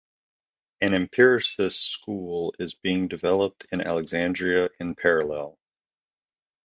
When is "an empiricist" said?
0.81-1.91